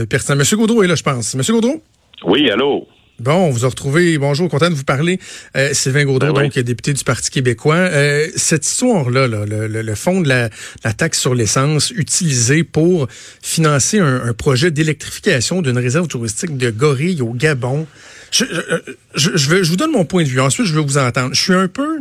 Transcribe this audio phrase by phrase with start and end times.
[0.00, 0.38] Ouais, personne.
[0.38, 1.34] Monsieur Gaudreau est là, je pense.
[1.34, 1.82] Monsieur Gaudreau?
[2.24, 2.86] Oui, allô?
[3.18, 4.18] Bon, on vous a retrouvé.
[4.18, 5.18] Bonjour, content de vous parler.
[5.56, 6.48] Euh, Sylvain Gaudreau, Ben oui.
[6.54, 7.76] donc député du Parti québécois.
[7.76, 10.50] Euh, cette histoire-là, là, le, le- le fond de la,
[10.84, 13.08] la taxe sur l'essence utilisée pour
[13.42, 17.86] financer un, un projet d'électrification d'une réserve touristique de gorilles au Gabon.
[18.32, 20.40] Je, je, je, je veux- je vous donne mon point de vue.
[20.40, 21.30] Ensuite, je veux vous entendre.
[21.34, 22.00] Je suis un peu...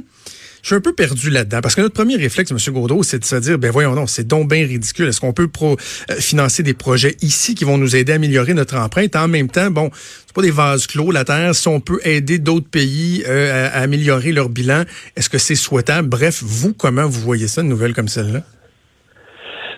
[0.65, 2.73] Je suis un peu perdu là-dedans parce que notre premier réflexe, M.
[2.73, 5.07] Gaudreau, c'est de se dire, ben voyons non, c'est donc bien ridicule.
[5.07, 8.55] Est-ce qu'on peut pro, euh, financer des projets ici qui vont nous aider à améliorer
[8.55, 9.15] notre empreinte?
[9.15, 11.53] En même temps, bon, c'est pas des vases clos la terre.
[11.53, 14.85] Si on peut aider d'autres pays euh, à, améliorer leur bilan,
[15.16, 16.09] est-ce que c'est souhaitable?
[16.09, 18.39] Bref, vous, comment vous voyez ça, une nouvelle comme celle-là?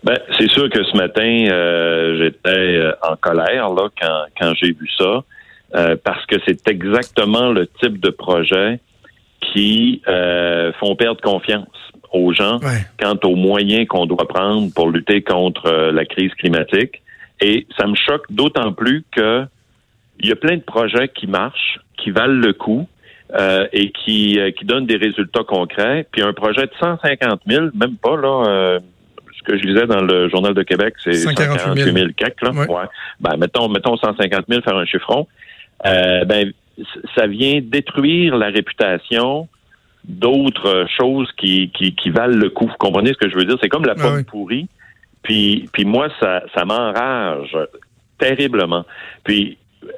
[0.06, 4.68] Ben, c'est sûr que ce matin, euh, j'étais euh, en colère là quand, quand j'ai
[4.68, 5.26] vu ça,
[5.76, 8.80] euh, parce que c'est exactement le type de projet
[9.54, 11.68] qui euh, font perdre confiance
[12.14, 12.86] aux gens Ouais.
[13.00, 17.02] quant aux moyens qu'on doit prendre pour lutter contre euh, la crise climatique.
[17.42, 19.46] Et ça me choque d'autant plus que
[20.20, 22.88] il y a plein de projets qui marchent, qui valent le coup
[23.36, 26.08] euh, et qui, euh, qui donnent des résultats concrets.
[26.12, 28.44] Puis un projet de 150 000, même pas là.
[28.48, 28.80] euh,
[29.38, 31.96] ce que je lisais dans le Journal de Québec, c'est 148 148 000.
[31.98, 32.52] 000 quelques, là.
[32.52, 32.68] Ouais.
[32.68, 32.86] Ouais.
[33.20, 35.28] Ben, mettons, mettons 150 000, faire un chiffron.
[35.86, 36.52] Euh, ben,
[37.16, 39.48] ça vient détruire la réputation
[40.04, 42.68] d'autres choses qui, qui, qui valent le coup.
[42.68, 43.58] Vous comprenez ce que je veux dire?
[43.62, 44.24] C'est comme la Ah pomme oui.
[44.24, 44.68] pourrie.
[45.24, 47.58] Puis, puis moi, ça, ça m'enrage
[48.18, 48.86] terriblement.
[49.24, 49.58] Puis,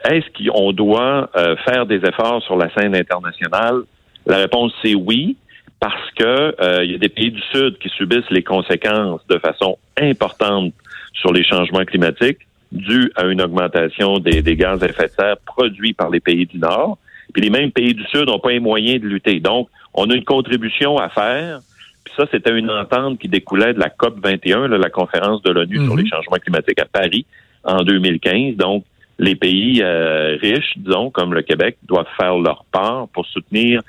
[0.09, 3.81] est-ce qu'on doit euh, faire des efforts sur la scène internationale?
[4.25, 5.38] La réponse, c'est oui,
[5.80, 9.37] parce que euh, il y a des pays du Sud qui subissent les conséquences de
[9.37, 10.73] façon importante
[11.14, 12.39] sur les changements climatiques
[12.71, 16.45] dus à une augmentation des, des gaz à effet de serre produits par les pays
[16.45, 16.97] du Nord.
[17.33, 19.39] Puis les mêmes pays du Sud n'ont pas les moyens de lutter.
[19.39, 21.59] Donc, on a une contribution à faire.
[22.03, 25.52] Puis ça, c'était une entente qui découlait de la COP 21, là, la conférence de
[25.52, 25.99] l'ONU sur Mhm.
[25.99, 27.25] les changements climatiques à Paris
[27.63, 28.55] en 2015.
[28.55, 28.83] Donc,
[29.19, 33.81] les pays euh, riches, disons, comme le Québec, doivent faire leur part pour soutenir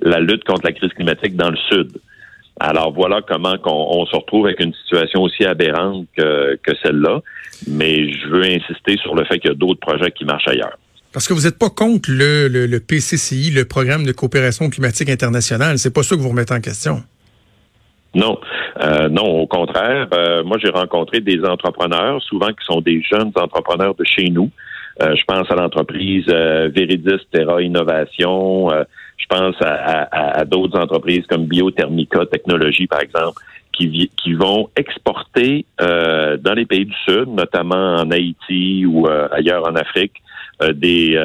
[0.00, 1.90] la lutte contre la crise climatique dans le Sud.
[2.60, 7.20] Alors voilà comment qu'on- on, se retrouve avec une situation aussi aberrante que, que celle-là.
[7.66, 10.78] Mais je veux insister sur le fait qu'il y a d'autres projets qui marchent ailleurs.
[11.12, 15.08] Parce que vous n'êtes pas contre le, le, le PCCI, le Programme de coopération climatique
[15.08, 15.78] internationale.
[15.78, 17.02] C'est pas ça que vous remettez en question.
[18.14, 18.38] Non,
[18.80, 20.06] Euh, non, au contraire.
[20.12, 24.50] Euh, moi, j'ai rencontré des entrepreneurs, souvent qui sont des jeunes entrepreneurs de chez nous.
[25.00, 28.70] Euh, je pense à l'entreprise euh, Veridis Terra Innovation.
[28.72, 28.84] Euh,
[29.16, 33.40] je pense à, à- à d'autres entreprises comme Biothermica Technologies, par exemple,
[33.72, 39.74] qui, qui vont exporter dans les pays du Sud, notamment en Haïti ou ailleurs en
[39.76, 40.14] Afrique,
[40.72, 41.16] des,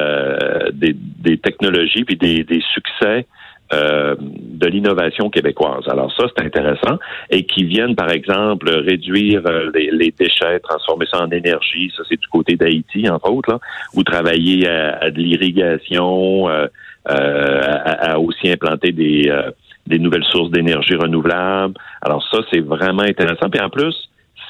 [0.72, 3.26] des, des technologies puis des, des succès
[3.72, 5.84] euh, de l'innovation québécoise.
[5.88, 6.98] Alors ça, c'est intéressant.
[7.30, 11.92] Et qui viennent, par exemple, réduire euh, les, déchets, transformer ça en énergie.
[11.96, 13.60] Ça, c'est du côté d'Haïti, entre autres, là,
[13.94, 16.66] ou travailler à, de l'irrigation, euh,
[17.10, 19.50] euh, à, aussi implanter des, euh,
[19.86, 21.74] des nouvelles sources d'énergie renouvelables.
[22.00, 23.50] Alors ça, c'est vraiment intéressant.
[23.50, 23.94] Puis en plus,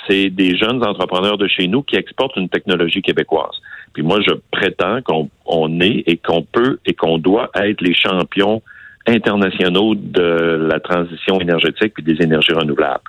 [0.08, 3.60] c'est des jeunes entrepreneurs de chez nous qui exportent une technologie québécoise.
[3.92, 7.94] Puis moi, je prétends qu'on on est et qu'on peut et qu'on doit être les
[7.94, 8.62] champions
[9.06, 13.02] internationaux de la transition énergétique et des énergies renouvelables.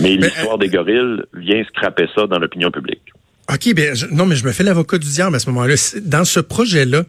[0.00, 3.12] Mais l'histoire des gorilles vient scraper ça dans l'opinion publique.
[3.52, 5.74] OK, ben je- non, mais je me fais l'avocat du diable à ce moment-là.
[6.02, 7.04] Dans ce projet-là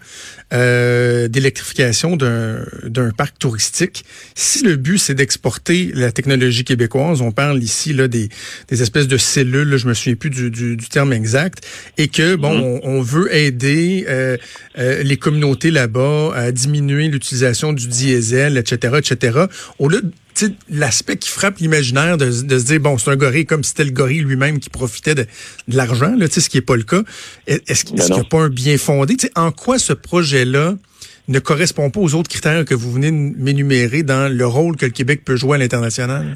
[0.53, 4.03] euh, d'électrification d'un parc touristique,
[4.35, 8.27] si le but c'est d'exporter la technologie québécoise, on parle ici là des,
[8.67, 11.65] des espèces de cellules, là, je me souviens plus du, du, du terme exact,
[11.97, 12.79] et que bon, Mhm.
[12.83, 14.35] on, on veut aider euh,
[14.77, 19.39] euh, les communautés là-bas à diminuer l'utilisation du diesel, etc., etc.
[19.79, 20.01] Au lieu
[20.69, 22.29] l'aspect qui frappe l'imaginaire de, de
[22.59, 25.23] se dire bon c'est un gorille comme si c'était le gorille lui-même qui profitait de,
[25.67, 27.01] de l'argent là tu sais ce qui est pas le cas.
[27.47, 28.23] Est-ce qu'il Ben n'y a non.
[28.23, 29.15] pas un bien fondé?
[29.15, 30.73] Tu sais en quoi ce projet là
[31.27, 34.85] ne correspond pas aux autres critères que vous venez de m'énumérer dans le rôle que
[34.85, 36.35] le Québec peut jouer à l'international?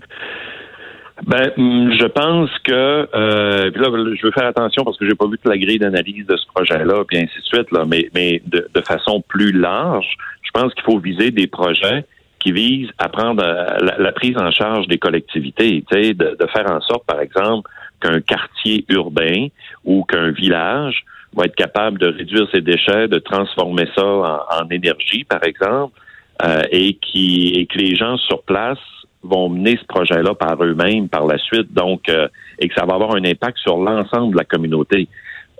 [1.28, 2.72] Ben, hum, je pense que
[3.13, 5.78] euh, puis là, je veux faire attention parce que j'ai pas vu toute la grille
[5.78, 9.52] d'analyse de ce projet-là, puis ainsi de suite, là, mais, mais de, de façon plus
[9.52, 10.07] large,
[10.44, 12.06] je pense qu'il faut viser des projets
[12.40, 16.72] qui visent à prendre euh, la, la prise en charge des collectivités, de, de faire
[16.72, 17.70] en sorte, par exemple,
[18.02, 19.48] qu'un quartier urbain
[19.84, 21.04] ou qu'un village
[21.36, 26.00] va être capable de réduire ses déchets, de transformer ça en, énergie, par exemple,
[26.44, 28.80] euh, et, qui, et que les gens sur place
[29.22, 32.28] vont mener ce projet-là par eux-mêmes par la suite, donc euh,
[32.58, 35.10] et que ça va avoir un impact sur l'ensemble de la communauté.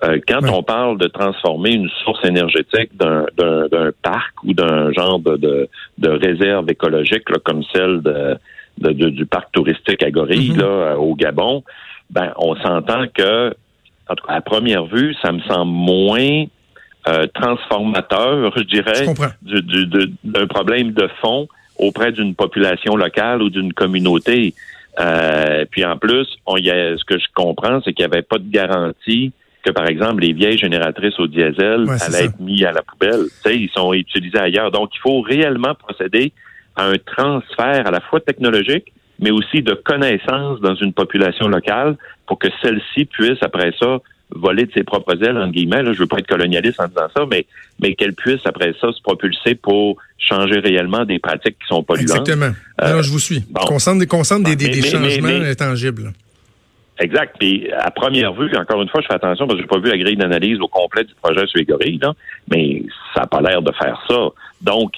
[0.04, 5.68] Euh, quand on parle de transformer une source énergétique d'un parc ou d'un genre de,
[5.98, 10.62] de, réserve écologique comme celle de, du parc touristique à Gorille mm-hmm.
[10.62, 11.64] là, au Gabon,
[12.10, 13.54] ben on s'entend que
[14.10, 16.46] en tout cas, à première vue, ça me semble moins
[17.08, 19.06] euh, transformateur, je dirais,
[20.24, 21.48] d'un problème de fond
[21.78, 24.54] auprès d'une population locale ou d'une communauté.
[25.00, 28.24] Euh, puis en plus, on y a, ce que je comprends, c'est qu'il n'y avait
[28.24, 29.32] pas de garantie
[29.64, 33.26] que, par exemple, les vieilles génératrices au diesel allaient être mises à la poubelle.
[33.44, 34.72] Tu sais, ils sont utilisés ailleurs.
[34.72, 36.32] Donc, il faut réellement procéder
[36.76, 41.98] à un transfert à la fois technologique, mais aussi de connaissances dans une population locale
[42.26, 43.98] pour que celle-ci puisse, après ça,
[44.32, 45.84] voler de ses propres ailes, entre guillemets.
[45.84, 47.46] Là, je veux pas être colonialiste en disant ça, mais,
[47.82, 52.20] mais qu'elle puisse, après ça, se propulser pour changer réellement des pratiques qui sont polluantes.
[52.20, 52.52] Exactement.
[52.78, 53.44] Alors, je vous suis.
[53.50, 53.62] Bon.
[53.66, 56.14] Concentre, des, des, des, changements tangibles.
[57.00, 57.36] Exact.
[57.40, 59.90] Puis à première vue, encore une fois, je fais attention parce que j'ai pas vu
[59.90, 62.14] la grille d'analyse au complet du projet sur les gorilles, là,
[62.52, 64.30] mais ça n'a pas l'air de faire ça.
[64.62, 64.92] Donc,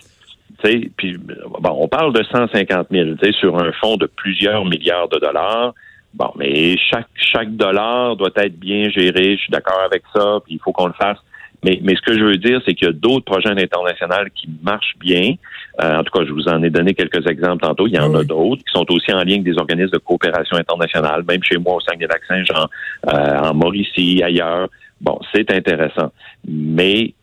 [0.64, 4.08] tu sais, puis bon, on parle de 150 000, tu sais, sur un fonds de
[4.08, 5.74] plusieurs milliards de dollars.
[6.14, 9.38] Bon, mais chaque chaque dollar doit être bien géré.
[9.38, 10.40] Je suis d'accord avec ça.
[10.44, 11.20] Puis il faut qu'on le fasse.
[11.64, 14.50] Mais, mais ce que je veux dire, c'est qu'il y a d'autres projets internationaux qui
[14.64, 15.36] marchent bien.
[15.80, 17.88] Euh, en tout cas, je vous en ai donné quelques exemples tantôt.
[17.88, 20.58] Il y en a d'autres qui sont aussi en lien avec des organismes de coopération
[20.58, 22.68] internationale, même chez moi au Saguenay-Lac-Saint-Jean,
[23.08, 24.68] euh, en Mauricie, ailleurs.
[25.00, 26.12] Bon, c'est intéressant.
[26.48, 27.14] Mais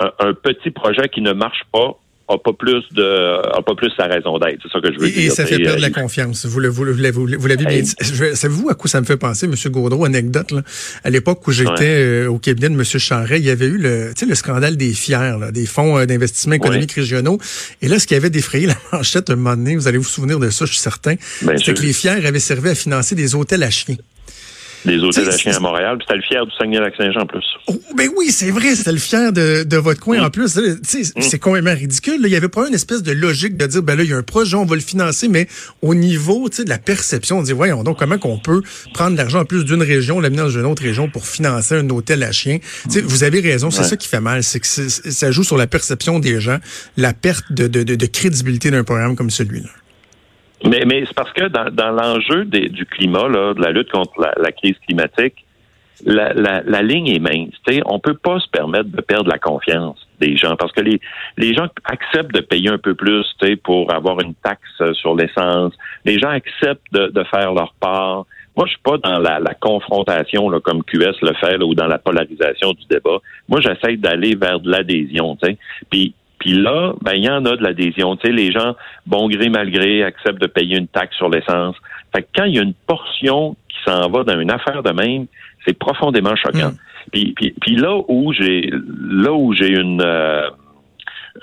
[0.00, 4.06] un, petit projet qui ne marche pas a pas plus de a pas plus sa
[4.06, 4.58] raison d'être.
[4.62, 5.18] C'est ça que je veux dire.
[5.18, 6.46] Et ça fait perdre la confiance.
[6.46, 7.94] Vous, vous, vous, vous l'avez bien dit.
[8.34, 9.54] Savez-vous à quoi ça me fait penser, M.
[9.70, 10.62] Gaudreau, anecdote, là?
[11.04, 12.84] À l'époque où j'étais euh, au cabinet de M.
[12.84, 16.54] Charret, il y avait eu le, le scandale des fiers, là, des fonds euh, d'investissement
[16.54, 17.38] économique régionaux.
[17.82, 20.38] Et là, ce qui avait défrayé la manchette un moment donné, vous allez vous souvenir
[20.38, 23.62] de ça, je suis certain, c'est que les fiers avaient servi à financer des hôtels
[23.62, 23.96] à chiens
[24.86, 25.98] des hôtels à chiens à Montréal.
[25.98, 27.44] Puis c'était le fier du Saguenay-Lac-Saint-Jean en plus.
[27.66, 30.56] Oh, ben oui, c'est vrai, c'était le fier de, de votre coin en plus.
[30.56, 30.78] Mm.
[31.20, 32.20] C'est complètement ridicule.
[32.24, 34.16] Il y avait pas une espèce de logique de dire, ben là, il y a
[34.16, 35.48] un projet, on va le financer, mais
[35.82, 38.62] au niveau de la perception, on dit, voyons donc, comment qu'on peut
[38.94, 42.22] prendre l'argent en plus d'une région, l'amener dans une autre région pour financer un hôtel
[42.22, 42.58] à chiens?
[42.86, 46.18] Vous avez raison, c'est ça qui fait mal, c'est que ça joue sur la perception
[46.18, 46.58] des gens,
[46.96, 49.68] la perte de, de, de crédibilité d'un programme comme celui-là.
[50.64, 54.12] Mais, mais c'est parce que dans, dans l'enjeu du climat, là, de la lutte contre
[54.18, 55.44] la, crise climatique,
[56.04, 57.54] la, la, la, ligne est mince.
[57.66, 57.82] T'sais.
[57.86, 61.00] On peut pas se permettre de perdre la confiance des gens parce que les,
[61.36, 63.24] les gens acceptent de payer un peu plus
[63.62, 65.74] pour avoir une taxe sur l'essence.
[66.04, 68.24] Les gens acceptent de, de, faire leur part.
[68.56, 71.86] Moi, je suis pas dans la, la confrontation là, comme QS le fait ou dans
[71.86, 73.18] la polarisation du débat.
[73.48, 75.36] Moi, j'essaie d'aller vers de l'adhésion.
[75.90, 76.14] Puis
[76.46, 78.14] puis là, ben il y en a de l'adhésion.
[78.14, 81.74] Tu sais, les gens, bon gré mal gré, acceptent de payer une taxe sur l'essence.
[82.14, 84.92] Fait que quand il y a une portion qui s'en va dans une affaire de
[84.92, 85.26] même,
[85.66, 86.68] c'est profondément choquant.
[86.68, 87.10] Hmm.
[87.10, 90.48] Puis, puis, puis, là où j'ai là où j'ai une euh,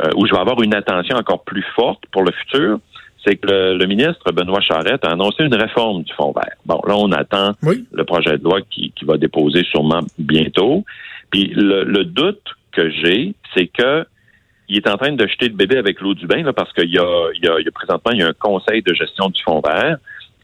[0.06, 2.80] euh, où je vais avoir une attention encore plus forte pour le futur,
[3.28, 6.56] c'est que le, ministre Benoît Charette a annoncé une réforme du fonds vert.
[6.66, 10.86] Bon, là, on attend le projet de loi qui, qui va déposer sûrement bientôt.
[11.30, 14.06] Puis le, le doute que j'ai, c'est que
[14.70, 16.98] il est en train de jeter le bébé avec l'eau du bain parce qu'il y
[16.98, 19.98] a, il y, a, présentement il y a un conseil de gestion du fonds vert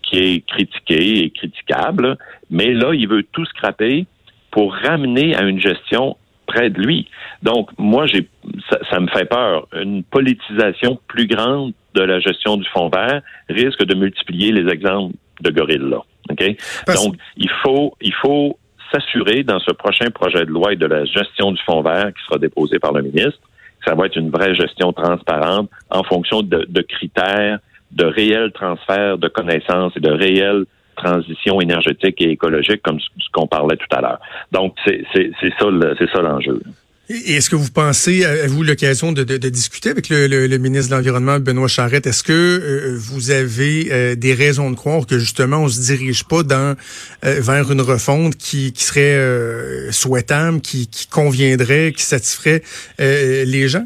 [0.03, 2.17] qui est critiqué et critiquable,
[2.49, 4.05] mais là il veut tout scraper
[4.51, 7.07] pour ramener à une gestion près de lui.
[7.43, 8.27] Donc moi j'ai
[8.89, 13.83] ça, me fait peur une politisation plus grande de la gestion du fonds vert risque
[13.83, 16.01] de multiplier les exemples de gorilles là.
[16.29, 16.55] OK?
[16.95, 18.57] Donc il faut il faut
[18.91, 22.23] s'assurer dans ce prochain projet de loi et de la gestion du fonds vert qui
[22.25, 23.39] sera déposé par le ministre
[23.85, 27.59] ça va être une vraie gestion transparente en fonction de, critères
[27.91, 33.47] de réels transferts de connaissances et de réelles transitions énergétiques et écologiques, comme ce qu'on
[33.47, 34.19] parlait tout à l'heure.
[34.51, 35.01] Donc, c'est
[35.57, 36.61] ça, l'enjeu.
[37.11, 41.67] Et est-ce que vous pensez, avez-vous l'occasion de, discuter avec le, ministre de l'Environnement, Benoît
[41.67, 45.81] Charette, est-ce que euh, vous avez euh, des raisons de croire que justement on se
[45.81, 46.75] dirige pas dans
[47.25, 52.61] euh, vers une refonte qui, serait souhaitable, qui, qui, conviendrait, qui satisferait
[52.99, 53.85] les gens?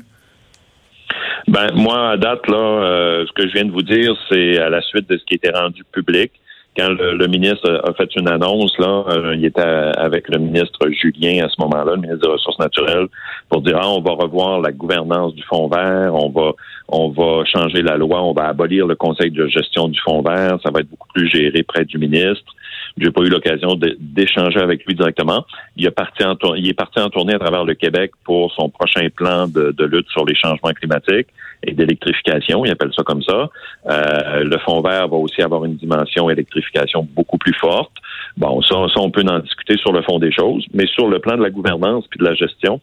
[1.48, 4.82] Ben moi, à date, là, ce que je viens de vous dire, c'est à la
[4.82, 6.34] suite de ce qui était rendu public
[6.76, 11.46] quand le, ministre a fait une annonce, là, euh, il était avec le ministre Julien
[11.46, 13.08] à ce moment-là, le ministre des Ressources naturelles,
[13.50, 16.54] pour dire ah, on va revoir la gouvernance du fonds vert, on va
[16.90, 20.58] on va changer la loi, on va abolir le conseil de gestion du fonds vert,
[20.64, 22.54] ça va être beaucoup plus géré près du ministre.
[22.98, 25.46] J'ai pas eu l'occasion d'échanger avec lui directement.
[25.76, 29.86] Il est parti en tournée à travers le Québec pour son prochain plan de, de
[29.86, 31.28] lutte sur les changements climatiques
[31.66, 33.50] et d'électrification, il appelle ça comme ça.
[33.90, 37.92] Euh, le fonds vert va aussi avoir une dimension électrification beaucoup plus forte.
[38.38, 41.20] Bon, ça, ça, on peut en discuter sur le fond des choses, mais sur le
[41.20, 42.82] plan de la gouvernance puis de la gestion,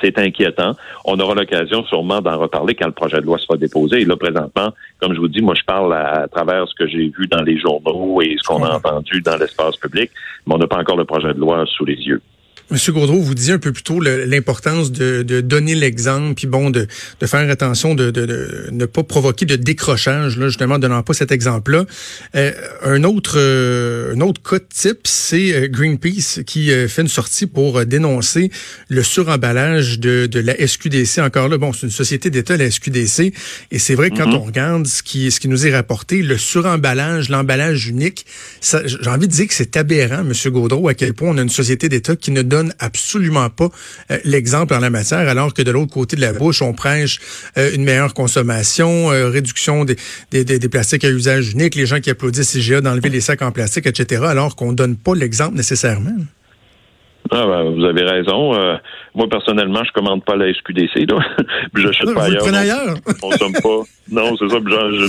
[0.00, 0.72] c'est inquiétant.
[1.04, 4.02] On aura l'occasion sûrement d'en reparler quand le projet de loi sera déposé.
[4.02, 7.12] Et là, présentement, comme je vous dis, moi, je parle à, travers ce que j'ai
[7.16, 10.10] vu dans les journaux et ce qu'on a entendu dans l'espace public,
[10.46, 12.20] mais on n'a pas encore le projet de loi sous les yeux.
[12.70, 16.70] Monsieur Gaudreau, vous disiez un peu plus tôt l'importance de, de, donner l'exemple, puis bon,
[16.70, 16.86] de,
[17.20, 21.30] de faire attention de, de, ne pas provoquer de décrochage, là, justement, donnant pas cet
[21.30, 21.84] exemple-là.
[22.34, 22.52] Euh,
[22.82, 27.46] un autre euh, un autre cas de type, c'est euh, Greenpeace qui fait une sortie
[27.46, 28.50] pour dénoncer
[28.88, 31.18] le suremballage de, de la SQDC.
[31.18, 33.32] Encore là, bon, c'est une société d'État, la SQDC,
[33.70, 34.36] et c'est vrai que quand mm-hmm.
[34.36, 38.24] on regarde ce qui, ce qui nous est rapporté, le suremballage, l'emballage unique,
[38.62, 41.48] j'ai envie de dire que c'est aberrant, Monsieur Gaudreau, à quel point on a une
[41.48, 43.68] société d'État qui ne donne absolument pas
[44.10, 47.20] euh, l'exemple en la matière, alors que de l'autre côté de la bouche, on prêche
[47.58, 49.96] euh, une meilleure consommation, euh, réduction des,
[50.68, 54.24] plastiques à usage unique, les gens qui applaudissent IGA d'enlever les sacs en plastique, etc.,
[54.26, 56.10] alors qu'on donne pas l'exemple nécessairement.
[57.30, 58.52] Ah ben, vous avez raison.
[59.14, 61.10] moi, personnellement, je commande pas la SQDC.
[61.10, 61.18] Là.
[61.72, 62.54] puis j'achète pas ailleurs.
[62.54, 62.94] ailleurs.
[63.06, 63.82] je consomme pas.
[64.10, 64.58] Non, c'est ça,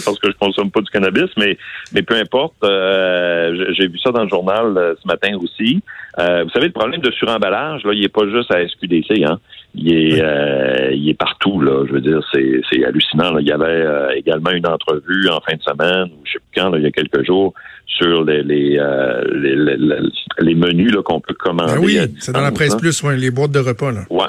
[0.05, 1.57] parce que je consomme pas du cannabis, mais,
[1.93, 2.55] mais peu importe.
[2.63, 5.81] J'ai vu ça dans le journal ce matin aussi.
[6.17, 9.39] Euh, vous savez, le problème de suremballage, là, il n'est pas juste à SQDC, hein.
[9.77, 11.84] Il est, euh, il est partout, là.
[11.86, 13.34] Je veux dire, c'est, c'est hallucinant.
[13.34, 13.41] Là.
[13.41, 16.62] Il y avait euh, également une entrevue en fin de semaine, ou je sais plus
[16.62, 17.53] quand, là, il y a quelques jours,
[17.85, 18.79] sur les les,
[19.33, 19.55] les,
[20.39, 21.73] les, menus là, qu'on peut commander.
[21.73, 24.01] Ben oui, c'est dans la presse plus, ouais, les boîtes de repas, là.
[24.09, 24.25] Ouais.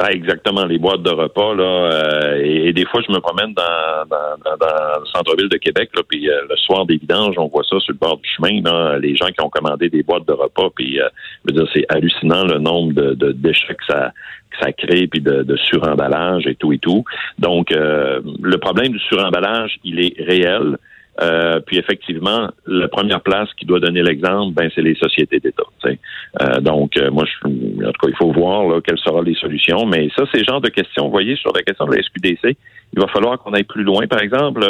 [0.00, 1.64] Ah, exactement, les boîtes de repas là.
[1.64, 6.02] Euh, et, des fois, je me promène dans, dans, dans, le centre-ville de Québec, là,
[6.08, 8.96] puis euh, le soir des vidanges, on voit ça sur le bord du chemin, là,
[9.00, 11.08] les gens qui ont commandé des boîtes de repas, puis euh,
[11.44, 14.12] je veux dire, c'est hallucinant le nombre de, de déchets que ça
[14.50, 17.04] que ça crée, puis de, de suremballage et tout et tout.
[17.38, 20.78] Donc, le problème du suremballage, il est réel.
[21.20, 25.64] Euh, puis effectivement, la première place qui doit donner l'exemple, ben c'est les sociétés d'État.
[25.84, 29.34] Euh, donc, euh, moi, je, en tout cas, il faut voir là, quelles seront les
[29.34, 29.84] solutions.
[29.86, 31.06] Mais ça, c'est le genre de questions.
[31.06, 32.56] Vous voyez, sur la question de la SQDC,
[32.92, 34.06] il va falloir qu'on aille plus loin.
[34.06, 34.60] Par exemple,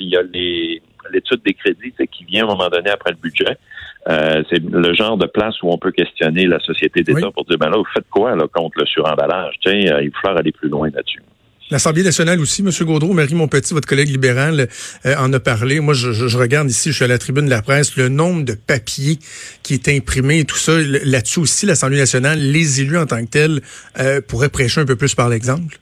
[0.00, 0.22] il y a
[1.12, 3.58] l'étude des crédits qui vient à un moment donné après le budget.
[4.50, 7.68] c'est le genre de place où on peut questionner la société d'État pour dire ben
[7.68, 9.54] là, vous faites quoi là, contre le suremballage?
[9.60, 11.22] Tiens, il va falloir aller plus loin là-dessus.
[11.70, 12.70] L'Assemblée nationale aussi, M.
[12.86, 14.68] Gaudreau, Marie Monpetit, votre collègue libéral,
[15.04, 15.80] euh, en a parlé.
[15.80, 18.44] Moi, je, je, regarde ici, je suis à la tribune de la presse, le nombre
[18.44, 19.18] de papiers
[19.62, 20.72] qui est imprimé et tout ça.
[20.78, 23.60] Là-dessus aussi, l'Assemblée nationale, les élus en tant que tels,
[23.98, 25.78] euh, pourraient prêcher un peu plus par l'exemple?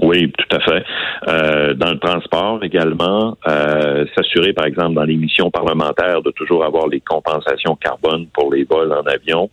[0.00, 0.84] Oui, tout à fait.
[1.28, 6.64] Euh, dans le transport également, euh, s'assurer, par exemple, dans les missions parlementaires, de toujours
[6.64, 9.48] avoir les compensations carbone pour les vols en avion.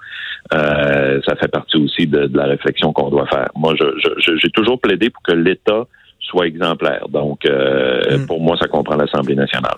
[0.53, 3.49] Euh, ça fait partie aussi de, la réflexion qu'on doit faire.
[3.55, 5.85] Moi, j'ai toujours plaidé pour que l'État
[6.19, 7.07] soit exemplaire.
[7.09, 8.25] Donc, mm.
[8.25, 9.77] pour moi, ça comprend l'Assemblée nationale.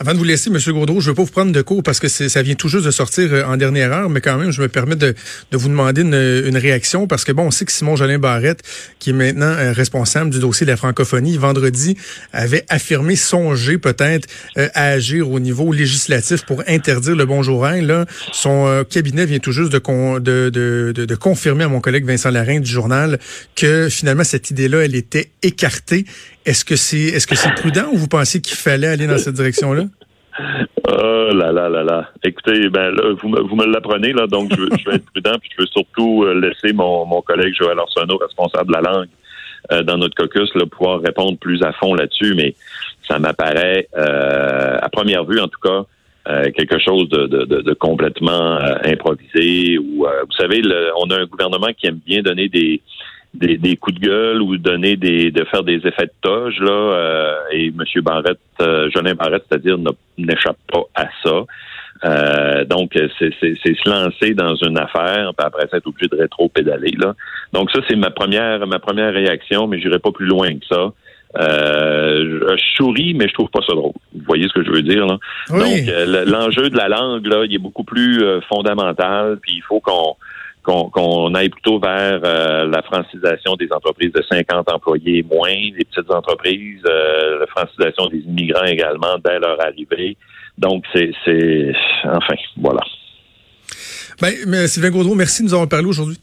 [0.00, 0.58] Avant de vous laisser, M.
[0.72, 2.84] Gaudreau, je ne veux pas vous prendre de cours parce que ça vient tout juste
[2.84, 5.14] de sortir euh, en dernière heure, mais quand même, je me permets de,
[5.52, 8.62] vous demander une, réaction parce que, bon, on sait que Simon Jolin Barrette,
[8.98, 11.96] qui est maintenant euh, responsable du dossier de la francophonie, vendredi,
[12.32, 18.06] avait affirmé songer peut-être euh, à agir au niveau législatif pour interdire le bonjour Là,
[18.32, 23.18] son cabinet vient tout juste de, confirmer à mon collègue Vincent Larin du journal
[23.56, 26.04] que finalement, cette idée-là, elle était écartée.
[26.48, 29.34] Est-ce que c'est est-ce que c'est prudent ou vous pensez qu'il fallait aller dans cette
[29.34, 29.82] direction-là?
[30.88, 32.08] Oh là là là là.
[32.24, 32.90] Écoutez, ben
[33.20, 36.24] vous me, vous me l'apprenez, là, donc je, vais être prudent, puis je veux surtout
[36.24, 39.08] euh, laisser mon, mon collègue Joël Arsenault, responsable de la langue,
[39.72, 42.54] euh, dans notre caucus, là, pouvoir répondre plus à fond là-dessus, mais
[43.06, 45.84] ça m'apparaît, euh, à première vue en tout cas,
[46.54, 49.78] quelque chose de, de, complètement improvisé.
[49.78, 50.60] Ou vous savez,
[50.98, 52.82] on a un gouvernement qui aime bien donner des
[53.34, 56.70] des, des, coups de gueule ou donner des de faire des effets de toge là
[56.70, 57.84] euh, et M.
[58.02, 59.76] Barrette, euh, Jolin Barrette, c'est-à-dire
[60.16, 61.44] n'échappe pas à ça.
[62.04, 66.94] Euh, donc c'est se lancer dans une affaire, puis après ça être obligé de rétro-pédaler
[66.98, 67.14] là.
[67.52, 70.92] Donc ça c'est ma première ma première réaction, mais j'irai pas plus loin que ça.
[71.38, 73.92] Euh, je souris, mais je trouve pas ça drôle.
[74.14, 75.18] Vous voyez ce que je veux dire là?
[75.50, 80.16] Donc l'enjeu de la langue là, il est beaucoup plus fondamental, puis il faut qu'on
[80.68, 85.84] qu'on aille plutôt vers euh, la francisation des entreprises de 50 employés et moins, les
[85.84, 90.16] petites entreprises, euh, la francisation des immigrants également dès leur arrivée.
[90.58, 91.12] Donc, c'est,
[92.04, 92.80] enfin, voilà.
[94.20, 96.18] Ben, Sylvain Gaudreau, merci de nous avoir parlé aujourd'hui.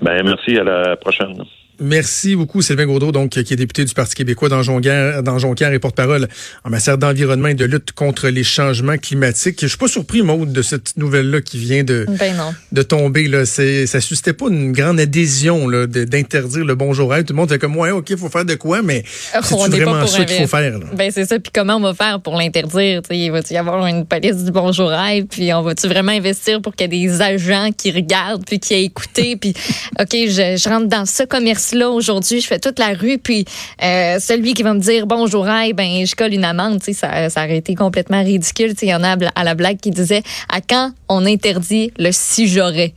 [0.00, 1.42] Ben, merci, à la prochaine.
[1.80, 5.72] Merci beaucoup, Sylvain Gaudreau, donc, qui est député du Parti québécois dans Jonquière, dans Jonquière
[5.72, 6.26] et porte-parole
[6.64, 9.58] en matière d'environnement et de lutte contre les changements climatiques.
[9.60, 12.34] Je suis pas surpris, Maude, de cette nouvelle-là qui vient de, ben
[12.72, 13.28] de tomber.
[13.28, 13.46] Là.
[13.46, 17.76] Ça suscitait pas une grande adhésion d'interdire le bonjour à Tout le monde fait comme,
[17.76, 20.80] ouais, OK, il faut faire de quoi, mais c'est vraiment ça qu'il faut faire.
[20.94, 21.38] Ben, c'est ça.
[21.38, 23.02] Puis comment on va faire pour l'interdire?
[23.10, 26.74] Il va y avoir une police du bonjour à Puis on va-tu vraiment investir pour
[26.74, 29.36] qu'il y ait des agents qui regardent puis qui aient écouté?
[29.40, 29.54] puis,
[30.00, 33.44] OK, je, je rentre dans ce commerce là aujourd'hui, je fais toute la rue, puis
[33.82, 37.58] euh, celui qui va me dire bonjour, ben je colle une amende, ça, ça aurait
[37.58, 38.74] été complètement ridicule.
[38.82, 42.48] Il y en a à la blague qui disait à quand on interdit le si
[42.48, 42.94] j'aurais.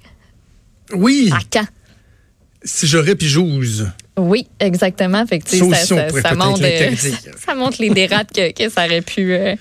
[0.93, 1.29] Oui.
[1.33, 1.67] À quand?
[2.63, 3.89] Si j'aurais puis j'ose.
[4.17, 5.25] Oui, exactement.
[5.25, 5.95] Fait ça, ça,
[6.35, 6.61] montre,
[7.45, 9.55] ça, montre, les dérapes que, ça aurait pu euh,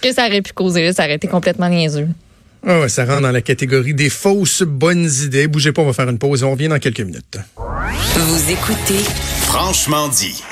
[0.00, 0.92] que ça aurait pu causer.
[0.92, 2.08] Ça aurait été complètement niaiseux.
[2.66, 5.48] Ah ouais, ça rentre dans la catégorie des fausses bonnes idées.
[5.48, 7.38] Bougez pas, on va faire une pause et on revient dans quelques minutes.
[7.56, 8.98] Vous écoutez
[9.42, 10.42] Franchement dit.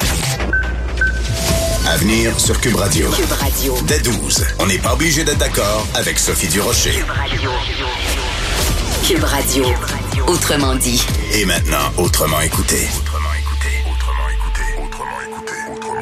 [1.88, 3.08] À venir sur Cube Radio.
[3.10, 3.76] Cube Radio.
[3.86, 6.92] Dès 12, on n'est pas obligé d'être d'accord avec Sophie Durocher.
[6.92, 7.50] Cube Radio.
[9.08, 9.64] Cube Radio.
[10.26, 11.02] Autrement dit.
[11.34, 12.86] Et maintenant, autrement écouté.